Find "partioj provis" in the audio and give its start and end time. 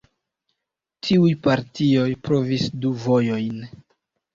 1.49-2.69